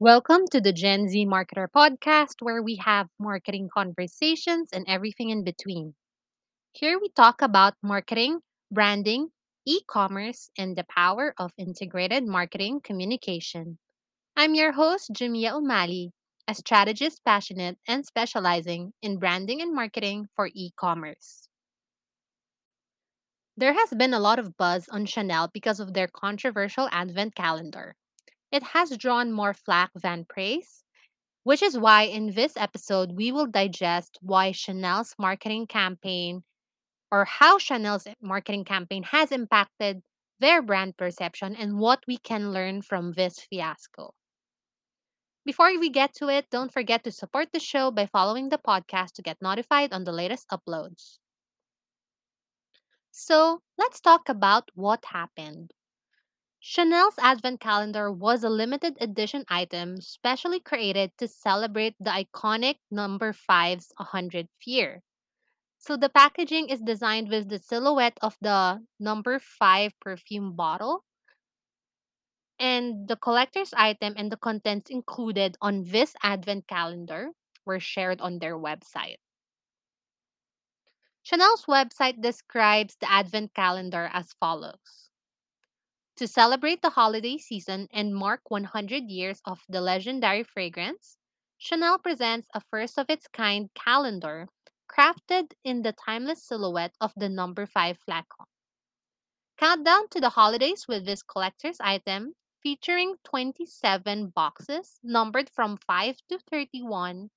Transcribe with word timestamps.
Welcome 0.00 0.46
to 0.50 0.60
the 0.60 0.72
Gen 0.72 1.08
Z 1.08 1.26
Marketer 1.26 1.68
podcast, 1.68 2.42
where 2.42 2.60
we 2.60 2.76
have 2.76 3.08
marketing 3.20 3.68
conversations 3.72 4.70
and 4.72 4.84
everything 4.88 5.30
in 5.30 5.44
between. 5.44 5.94
Here 6.72 6.98
we 7.00 7.10
talk 7.10 7.42
about 7.42 7.74
marketing, 7.82 8.40
branding, 8.70 9.30
e 9.66 9.80
commerce, 9.88 10.50
and 10.58 10.76
the 10.76 10.84
power 10.84 11.34
of 11.38 11.52
integrated 11.58 12.26
marketing 12.26 12.80
communication. 12.82 13.78
I'm 14.36 14.54
your 14.54 14.72
host, 14.72 15.12
Jamia 15.12 15.52
Umali, 15.52 16.10
a 16.48 16.54
strategist 16.54 17.24
passionate 17.24 17.78
and 17.88 18.06
specializing 18.06 18.94
in 19.02 19.18
branding 19.18 19.62
and 19.62 19.74
marketing 19.74 20.28
for 20.36 20.50
e 20.54 20.72
commerce. 20.76 21.48
There 23.58 23.74
has 23.74 23.90
been 23.90 24.14
a 24.14 24.20
lot 24.20 24.38
of 24.38 24.56
buzz 24.56 24.88
on 24.88 25.04
Chanel 25.04 25.48
because 25.52 25.80
of 25.80 25.92
their 25.92 26.08
controversial 26.08 26.88
advent 26.90 27.34
calendar. 27.34 27.96
It 28.52 28.62
has 28.62 28.96
drawn 28.98 29.32
more 29.32 29.54
flack 29.54 29.90
than 29.94 30.26
praise, 30.26 30.84
which 31.44 31.62
is 31.62 31.78
why 31.78 32.02
in 32.02 32.34
this 32.34 32.56
episode 32.56 33.12
we 33.12 33.32
will 33.32 33.46
digest 33.46 34.18
why 34.22 34.52
Chanel's 34.52 35.14
marketing 35.18 35.66
campaign 35.66 36.44
or 37.10 37.24
how 37.24 37.58
Chanel's 37.58 38.06
marketing 38.20 38.64
campaign 38.64 39.04
has 39.04 39.32
impacted 39.32 40.02
their 40.40 40.62
brand 40.62 40.96
perception 40.96 41.56
and 41.56 41.78
what 41.78 42.04
we 42.06 42.18
can 42.18 42.52
learn 42.52 42.82
from 42.82 43.12
this 43.12 43.40
fiasco. 43.40 44.14
Before 45.44 45.76
we 45.80 45.90
get 45.90 46.14
to 46.14 46.28
it, 46.28 46.48
don't 46.48 46.72
forget 46.72 47.02
to 47.02 47.10
support 47.10 47.50
the 47.50 47.58
show 47.58 47.90
by 47.90 48.06
following 48.06 48.50
the 48.50 48.58
podcast 48.58 49.14
to 49.14 49.22
get 49.22 49.42
notified 49.42 49.92
on 49.92 50.04
the 50.04 50.12
latest 50.12 50.46
uploads. 50.48 51.18
So, 53.10 53.60
let's 53.76 54.00
talk 54.00 54.30
about 54.30 54.70
what 54.74 55.04
happened. 55.04 55.74
Chanel's 56.70 57.14
advent 57.18 57.60
calendar 57.60 58.12
was 58.12 58.44
a 58.44 58.50
limited 58.50 58.98
edition 59.00 59.42
item 59.48 60.02
specially 60.02 60.60
created 60.60 61.10
to 61.16 61.26
celebrate 61.26 61.94
the 61.98 62.10
iconic 62.10 62.74
number 62.90 63.32
5's 63.32 63.90
100th 63.98 64.52
year. 64.66 65.02
So 65.78 65.96
the 65.96 66.10
packaging 66.10 66.68
is 66.68 66.82
designed 66.82 67.30
with 67.30 67.48
the 67.48 67.58
silhouette 67.58 68.18
of 68.20 68.36
the 68.42 68.84
number 69.00 69.38
5 69.38 69.92
perfume 69.98 70.56
bottle 70.56 71.06
and 72.58 73.08
the 73.08 73.16
collector's 73.16 73.72
item 73.72 74.12
and 74.18 74.30
the 74.30 74.36
contents 74.36 74.90
included 74.90 75.56
on 75.62 75.84
this 75.84 76.12
advent 76.22 76.68
calendar 76.68 77.30
were 77.64 77.80
shared 77.80 78.20
on 78.20 78.40
their 78.40 78.58
website. 78.58 79.16
Chanel's 81.22 81.64
website 81.64 82.20
describes 82.20 82.98
the 83.00 83.10
advent 83.10 83.54
calendar 83.54 84.10
as 84.12 84.34
follows. 84.38 85.08
To 86.18 86.26
celebrate 86.26 86.82
the 86.82 86.90
holiday 86.90 87.38
season 87.38 87.86
and 87.92 88.12
mark 88.12 88.50
100 88.50 89.04
years 89.04 89.40
of 89.44 89.60
the 89.68 89.80
legendary 89.80 90.42
fragrance, 90.42 91.16
Chanel 91.58 91.96
presents 91.96 92.48
a 92.52 92.60
first 92.72 92.98
of 92.98 93.08
its 93.08 93.28
kind 93.28 93.70
calendar 93.76 94.48
crafted 94.92 95.52
in 95.62 95.82
the 95.82 95.92
timeless 95.92 96.42
silhouette 96.42 96.96
of 97.00 97.12
the 97.16 97.28
number 97.28 97.66
5 97.66 97.98
flacon. 98.00 98.46
Countdown 99.58 100.08
to 100.08 100.20
the 100.20 100.30
holidays 100.30 100.88
with 100.88 101.06
this 101.06 101.22
collector's 101.22 101.76
item 101.78 102.34
featuring 102.64 103.14
27 103.22 104.30
boxes 104.34 104.98
numbered 105.04 105.48
from 105.48 105.76
5 105.76 106.16
to 106.30 106.40
31 106.50 107.30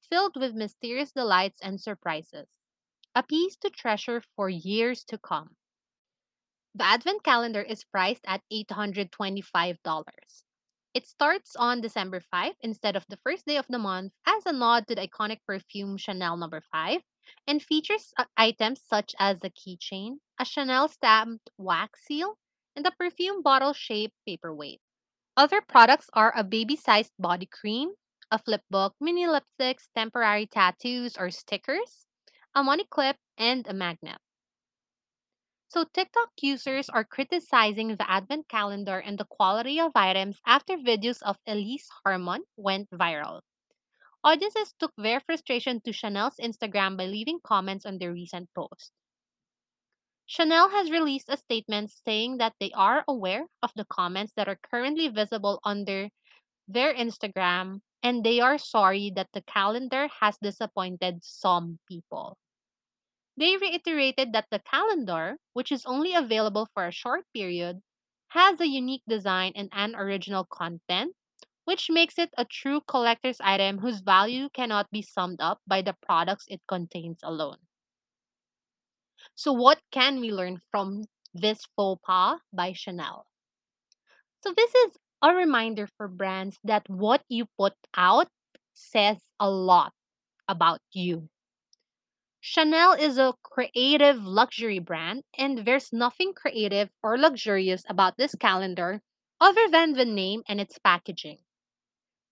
filled 0.00 0.36
with 0.40 0.54
mysterious 0.54 1.12
delights 1.12 1.60
and 1.60 1.78
surprises. 1.78 2.48
A 3.14 3.22
piece 3.22 3.56
to 3.56 3.68
treasure 3.68 4.22
for 4.34 4.48
years 4.48 5.04
to 5.08 5.18
come. 5.18 5.56
The 6.76 6.84
Advent 6.84 7.22
calendar 7.22 7.62
is 7.62 7.84
priced 7.84 8.24
at 8.26 8.42
$825. 8.52 9.76
It 10.92 11.06
starts 11.06 11.54
on 11.54 11.80
December 11.80 12.18
5 12.18 12.54
instead 12.62 12.96
of 12.96 13.06
the 13.08 13.18
first 13.18 13.46
day 13.46 13.56
of 13.58 13.66
the 13.68 13.78
month 13.78 14.12
as 14.26 14.44
a 14.44 14.52
nod 14.52 14.88
to 14.88 14.96
the 14.96 15.06
iconic 15.06 15.38
perfume 15.46 15.96
Chanel 15.96 16.36
number 16.36 16.60
5 16.72 17.00
and 17.46 17.62
features 17.62 18.12
uh, 18.18 18.24
items 18.36 18.80
such 18.84 19.14
as 19.20 19.38
a 19.44 19.50
keychain, 19.50 20.18
a 20.40 20.44
Chanel 20.44 20.88
stamped 20.88 21.48
wax 21.58 22.04
seal, 22.06 22.38
and 22.74 22.84
a 22.84 22.90
perfume 22.90 23.40
bottle 23.40 23.72
shaped 23.72 24.14
paperweight. 24.26 24.80
Other 25.36 25.60
products 25.60 26.10
are 26.12 26.32
a 26.36 26.42
baby 26.42 26.74
sized 26.74 27.12
body 27.20 27.46
cream, 27.46 27.90
a 28.32 28.38
flip 28.38 28.62
book, 28.68 28.94
mini 29.00 29.26
lipsticks, 29.26 29.90
temporary 29.94 30.46
tattoos 30.46 31.16
or 31.16 31.30
stickers, 31.30 32.06
a 32.52 32.64
money 32.64 32.84
clip, 32.90 33.16
and 33.38 33.64
a 33.68 33.72
magnet. 33.72 34.18
So, 35.74 35.82
TikTok 35.92 36.30
users 36.40 36.88
are 36.88 37.02
criticizing 37.02 37.96
the 37.96 38.08
advent 38.08 38.46
calendar 38.48 39.00
and 39.00 39.18
the 39.18 39.24
quality 39.24 39.80
of 39.80 39.90
items 39.96 40.38
after 40.46 40.76
videos 40.76 41.20
of 41.22 41.36
Elise 41.48 41.88
Harmon 42.04 42.44
went 42.56 42.88
viral. 42.90 43.40
Audiences 44.22 44.72
took 44.78 44.92
their 44.96 45.18
frustration 45.18 45.80
to 45.80 45.92
Chanel's 45.92 46.36
Instagram 46.40 46.96
by 46.96 47.06
leaving 47.06 47.40
comments 47.42 47.84
on 47.84 47.98
their 47.98 48.12
recent 48.12 48.50
post. 48.54 48.92
Chanel 50.26 50.70
has 50.70 50.92
released 50.92 51.28
a 51.28 51.36
statement 51.36 51.90
saying 51.90 52.38
that 52.38 52.54
they 52.60 52.70
are 52.70 53.02
aware 53.08 53.46
of 53.60 53.72
the 53.74 53.84
comments 53.86 54.32
that 54.36 54.46
are 54.46 54.60
currently 54.70 55.08
visible 55.08 55.58
under 55.64 56.08
their 56.68 56.94
Instagram 56.94 57.80
and 58.00 58.22
they 58.22 58.38
are 58.38 58.58
sorry 58.58 59.10
that 59.16 59.30
the 59.32 59.42
calendar 59.42 60.06
has 60.20 60.38
disappointed 60.40 61.18
some 61.24 61.80
people. 61.88 62.38
They 63.36 63.56
reiterated 63.56 64.32
that 64.32 64.48
the 64.50 64.58
calendar, 64.58 65.38
which 65.52 65.70
is 65.70 65.86
only 65.86 66.14
available 66.16 66.66
for 66.74 66.84
a 66.84 66.90
short 66.90 67.26
period, 67.32 67.80
has 68.30 68.60
a 68.60 68.66
unique 68.66 69.04
design 69.06 69.52
and 69.54 69.68
an 69.72 69.94
original 69.94 70.44
content, 70.44 71.14
which 71.64 71.88
makes 71.88 72.18
it 72.18 72.34
a 72.36 72.44
true 72.44 72.80
collector's 72.80 73.40
item 73.40 73.78
whose 73.78 74.00
value 74.00 74.48
cannot 74.50 74.90
be 74.90 75.02
summed 75.02 75.40
up 75.40 75.60
by 75.66 75.80
the 75.80 75.94
products 76.02 76.46
it 76.48 76.62
contains 76.66 77.20
alone. 77.22 77.58
So, 79.36 79.52
what 79.52 79.80
can 79.92 80.18
we 80.18 80.32
learn 80.32 80.60
from 80.72 81.04
this 81.32 81.64
faux 81.76 82.00
pas 82.04 82.40
by 82.52 82.72
Chanel? 82.72 83.26
So, 84.42 84.52
this 84.56 84.72
is 84.74 84.96
a 85.22 85.34
reminder 85.34 85.88
for 85.96 86.06
brands 86.06 86.58
that 86.62 86.88
what 86.88 87.24
you 87.28 87.46
put 87.58 87.74
out 87.96 88.28
says 88.72 89.18
a 89.40 89.50
lot 89.50 89.92
about 90.48 90.80
you. 90.92 91.30
Chanel 92.46 92.92
is 92.92 93.16
a 93.16 93.32
creative 93.42 94.22
luxury 94.22 94.78
brand, 94.78 95.22
and 95.38 95.64
there's 95.64 95.94
nothing 95.94 96.34
creative 96.34 96.90
or 97.02 97.16
luxurious 97.16 97.84
about 97.88 98.18
this 98.18 98.34
calendar 98.34 99.00
other 99.40 99.66
than 99.66 99.94
the 99.94 100.04
name 100.04 100.42
and 100.46 100.60
its 100.60 100.78
packaging. 100.78 101.38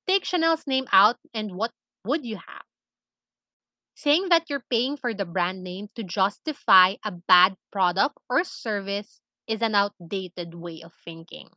Take 0.07 0.27
Chanel's 0.27 0.67
name 0.67 0.85
out, 0.93 1.17
and 1.33 1.57
what 1.57 1.73
would 2.05 2.27
you 2.27 2.37
have? 2.37 2.67
Saying 3.95 4.29
that 4.29 4.51
you're 4.51 4.67
paying 4.69 4.99
for 4.99 5.15
the 5.15 5.25
brand 5.25 5.65
name 5.65 5.89
to 5.95 6.03
justify 6.03 6.97
a 7.03 7.11
bad 7.11 7.57
product 7.73 8.19
or 8.29 8.45
service 8.45 9.23
is 9.49 9.63
an 9.63 9.75
outdated 9.75 10.55
way 10.55 10.83
of 10.85 10.93
thinking. 11.03 11.49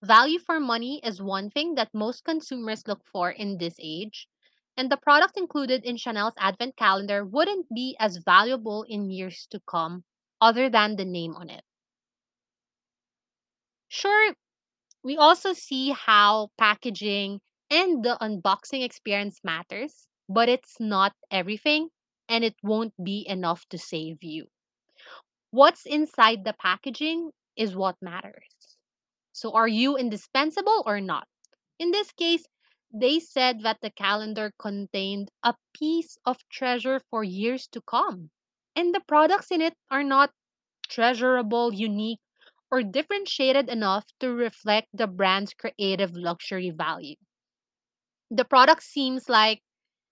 Value 0.00 0.38
for 0.38 0.60
money 0.60 1.00
is 1.02 1.20
one 1.20 1.50
thing 1.50 1.74
that 1.74 1.90
most 1.92 2.22
consumers 2.22 2.86
look 2.86 3.02
for 3.04 3.32
in 3.32 3.58
this 3.58 3.74
age, 3.80 4.28
and 4.76 4.90
the 4.90 4.96
products 4.96 5.36
included 5.36 5.84
in 5.84 5.96
Chanel's 5.96 6.34
advent 6.38 6.76
calendar 6.76 7.24
wouldn't 7.24 7.66
be 7.74 7.96
as 8.00 8.18
valuable 8.18 8.84
in 8.84 9.10
years 9.10 9.46
to 9.50 9.60
come 9.60 10.04
other 10.40 10.70
than 10.70 10.96
the 10.96 11.04
name 11.04 11.34
on 11.36 11.50
it. 11.50 11.64
Sure, 13.88 14.34
we 15.04 15.16
also 15.16 15.52
see 15.54 15.90
how 15.90 16.50
packaging 16.58 17.40
and 17.70 18.04
the 18.04 18.18
unboxing 18.20 18.84
experience 18.84 19.40
matters, 19.44 20.08
but 20.28 20.48
it's 20.48 20.80
not 20.80 21.14
everything 21.30 21.90
and 22.28 22.44
it 22.44 22.56
won't 22.62 22.94
be 23.04 23.26
enough 23.28 23.66
to 23.70 23.78
save 23.78 24.22
you. 24.22 24.48
What's 25.52 25.86
inside 25.86 26.44
the 26.44 26.52
packaging 26.52 27.30
is 27.56 27.74
what 27.74 27.96
matters. 28.02 28.76
So, 29.32 29.52
are 29.52 29.68
you 29.68 29.96
indispensable 29.96 30.82
or 30.86 31.00
not? 31.00 31.28
In 31.78 31.92
this 31.92 32.12
case, 32.12 32.46
they 32.94 33.20
said 33.20 33.60
that 33.62 33.82
the 33.82 33.90
calendar 33.90 34.52
contained 34.58 35.30
a 35.42 35.54
piece 35.74 36.16
of 36.24 36.48
treasure 36.50 37.00
for 37.10 37.24
years 37.24 37.66
to 37.68 37.82
come. 37.82 38.30
And 38.76 38.94
the 38.94 39.00
products 39.00 39.50
in 39.50 39.60
it 39.60 39.76
are 39.90 40.04
not 40.04 40.32
treasurable, 40.88 41.74
unique, 41.74 42.20
or 42.70 42.82
differentiated 42.82 43.68
enough 43.68 44.06
to 44.20 44.32
reflect 44.32 44.88
the 44.94 45.06
brand's 45.08 45.54
creative 45.54 46.16
luxury 46.16 46.70
value. 46.70 47.16
The 48.30 48.44
product 48.44 48.82
seems 48.82 49.28
like 49.28 49.62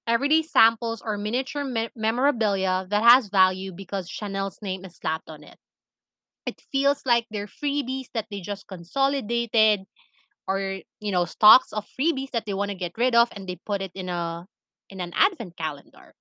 everyday 0.06 0.43
samples 0.43 1.02
or 1.02 1.19
miniature 1.19 1.64
me- 1.64 1.90
memorabilia 1.96 2.87
that 2.90 3.02
has 3.05 3.28
value 3.28 3.73
because 3.73 4.08
Chanel's 4.11 4.61
name 4.62 4.85
is 4.85 4.96
slapped 4.96 5.31
on 5.31 5.44
it. 5.44 5.58
It 6.46 6.61
feels 6.73 7.02
like 7.06 7.26
they're 7.31 7.46
freebies 7.49 8.06
that 8.14 8.26
they 8.31 8.40
just 8.40 8.67
consolidated 8.69 9.87
or 10.46 10.80
you 11.00 11.12
know 11.12 11.24
stocks 11.24 11.72
of 11.72 11.86
freebies 11.98 12.30
that 12.32 12.46
they 12.46 12.54
want 12.54 12.70
to 12.70 12.74
get 12.76 12.96
rid 12.98 13.14
of 13.14 13.28
and 13.32 13.48
they 13.48 13.56
put 13.56 13.82
it 13.82 13.92
in 13.94 14.08
a 14.08 14.46
in 14.90 15.00
an 15.00 15.12
advent 15.14 15.56
calendar. 15.56 16.14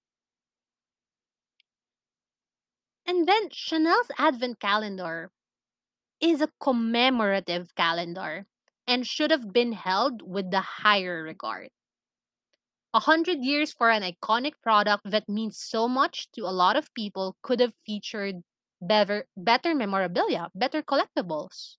And 3.06 3.28
then 3.28 3.52
Chanel's 3.52 4.10
advent 4.18 4.60
calendar 4.60 5.30
is 6.22 6.42
a 6.42 6.52
commemorative 6.60 7.76
calendar 7.76 8.48
and 8.88 9.08
should 9.08 9.32
have 9.32 9.54
been 9.54 9.74
held 9.74 10.22
with 10.22 10.52
the 10.52 10.62
higher 10.62 11.24
regard. 11.24 11.70
A 12.94 13.02
hundred 13.02 13.40
years 13.40 13.74
for 13.74 13.90
an 13.90 14.02
iconic 14.02 14.54
product 14.64 15.12
that 15.12 15.28
means 15.28 15.58
so 15.58 15.90
much 15.90 16.32
to 16.32 16.44
a 16.48 16.56
lot 16.56 16.78
of 16.78 16.94
people 16.94 17.36
could 17.42 17.60
have 17.60 17.74
featured 17.86 18.44
better, 18.82 19.28
better 19.36 19.76
memorabilia, 19.76 20.50
better 20.56 20.82
collectibles. 20.82 21.76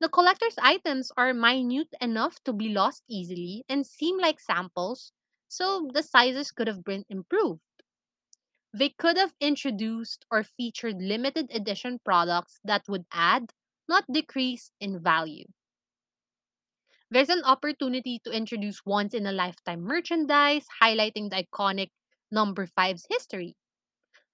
The 0.00 0.08
collector's 0.08 0.58
items 0.58 1.12
are 1.16 1.32
minute 1.32 1.94
enough 2.00 2.42
to 2.44 2.52
be 2.52 2.70
lost 2.70 3.04
easily 3.08 3.64
and 3.68 3.86
seem 3.86 4.18
like 4.18 4.40
samples, 4.40 5.12
so 5.48 5.88
the 5.92 6.02
sizes 6.02 6.50
could 6.50 6.66
have 6.66 6.84
been 6.84 7.04
improved. 7.08 7.60
They 8.72 8.90
could 8.90 9.16
have 9.16 9.34
introduced 9.40 10.24
or 10.30 10.42
featured 10.42 10.96
limited 11.02 11.50
edition 11.52 11.98
products 12.04 12.60
that 12.64 12.88
would 12.88 13.06
add, 13.12 13.52
not 13.88 14.04
decrease, 14.10 14.70
in 14.80 15.02
value. 15.02 15.46
There's 17.10 17.28
an 17.28 17.42
opportunity 17.44 18.18
to 18.24 18.30
introduce 18.30 18.84
once 18.86 19.12
in 19.12 19.26
a 19.26 19.32
lifetime 19.32 19.82
merchandise, 19.82 20.66
highlighting 20.82 21.28
the 21.30 21.44
iconic 21.44 21.90
number 22.30 22.66
five's 22.66 23.06
history. 23.10 23.56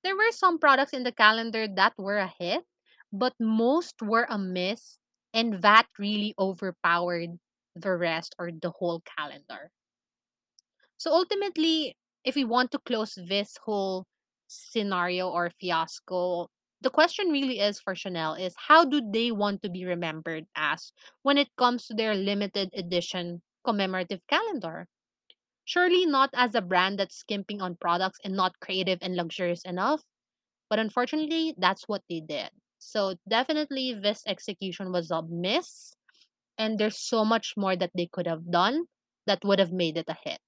There 0.04 0.16
were 0.16 0.32
some 0.32 0.58
products 0.58 0.92
in 0.92 1.04
the 1.04 1.12
calendar 1.12 1.66
that 1.68 1.94
were 1.98 2.18
a 2.18 2.32
hit, 2.38 2.64
but 3.12 3.34
most 3.40 4.02
were 4.02 4.26
a 4.30 4.38
miss, 4.38 5.00
and 5.34 5.62
that 5.62 5.88
really 5.98 6.34
overpowered 6.38 7.38
the 7.76 7.94
rest 7.96 8.34
or 8.38 8.50
the 8.52 8.70
whole 8.70 9.02
calendar. 9.18 9.70
So 10.96 11.12
ultimately, 11.12 11.96
if 12.24 12.34
we 12.34 12.44
want 12.44 12.70
to 12.72 12.78
close 12.78 13.14
this 13.14 13.56
whole 13.64 14.06
scenario 14.48 15.28
or 15.28 15.50
fiasco, 15.60 16.48
the 16.80 16.90
question 16.90 17.28
really 17.30 17.60
is 17.60 17.80
for 17.80 17.94
Chanel 17.94 18.34
is 18.34 18.54
how 18.56 18.84
do 18.84 19.00
they 19.00 19.30
want 19.30 19.62
to 19.62 19.70
be 19.70 19.84
remembered 19.84 20.46
as 20.56 20.92
when 21.22 21.38
it 21.38 21.48
comes 21.56 21.86
to 21.86 21.94
their 21.94 22.14
limited 22.14 22.70
edition 22.74 23.42
commemorative 23.64 24.20
calendar? 24.28 24.86
Surely 25.64 26.06
not 26.06 26.30
as 26.34 26.54
a 26.54 26.62
brand 26.62 26.98
that's 26.98 27.16
skimping 27.16 27.62
on 27.62 27.76
products 27.76 28.20
and 28.24 28.34
not 28.36 28.60
creative 28.60 28.98
and 29.02 29.16
luxurious 29.16 29.64
enough, 29.64 30.02
but 30.70 30.78
unfortunately, 30.80 31.54
that's 31.58 31.88
what 31.88 32.02
they 32.08 32.20
did. 32.20 32.50
So 32.84 33.16
definitely 33.26 33.94
this 33.94 34.22
execution 34.26 34.92
was 34.92 35.10
a 35.10 35.22
miss 35.22 35.96
and 36.58 36.78
there's 36.78 37.00
so 37.00 37.24
much 37.24 37.54
more 37.56 37.76
that 37.76 37.92
they 37.96 38.10
could 38.12 38.26
have 38.26 38.50
done 38.50 38.88
that 39.26 39.42
would 39.42 39.58
have 39.58 39.72
made 39.72 39.96
it 39.96 40.04
a 40.06 40.14
hit. 40.22 40.38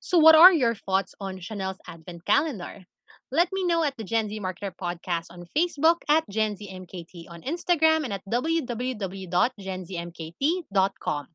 So, 0.00 0.18
what 0.18 0.34
are 0.34 0.52
your 0.52 0.74
thoughts 0.74 1.14
on 1.18 1.40
Chanel's 1.40 1.78
Advent 1.86 2.26
calendar? 2.26 2.84
Let 3.30 3.48
me 3.52 3.64
know 3.64 3.84
at 3.84 3.96
the 3.96 4.04
Gen 4.04 4.28
Z 4.28 4.38
Marketer 4.38 4.76
Podcast 4.76 5.28
on 5.30 5.46
Facebook, 5.56 6.02
at 6.08 6.28
Gen 6.28 6.56
Z 6.56 6.68
MKT 6.68 7.24
on 7.30 7.40
Instagram, 7.42 8.04
and 8.04 8.12
at 8.12 8.20
www.genzmkt.com. 8.28 11.26